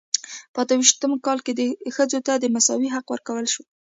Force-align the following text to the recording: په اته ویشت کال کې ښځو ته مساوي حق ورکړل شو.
په 0.53 0.59
اته 0.63 0.73
ویشت 0.77 1.01
کال 1.25 1.39
کې 1.45 1.53
ښځو 1.95 2.19
ته 2.25 2.33
مساوي 2.55 2.89
حق 2.95 3.07
ورکړل 3.09 3.47
شو. 3.53 3.63